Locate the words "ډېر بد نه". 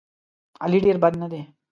0.85-1.27